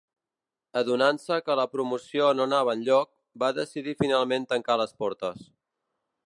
[0.79, 3.11] Adonant-se que la promoció no anava enlloc,
[3.45, 5.47] va decidir finalment tancar les portes.